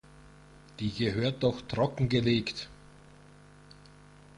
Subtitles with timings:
[0.79, 2.67] Die gehört doch trocken gelegt.